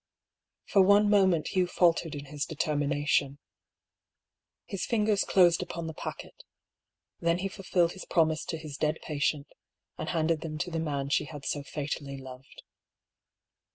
[0.65, 3.37] For one moment Hugh faltered in his determination.
[4.65, 6.43] His fingers closed upon the packet;
[7.19, 9.53] then he fulfilled his promise to his dead patient,
[9.99, 12.63] and handed them to the man she had so fatally loved.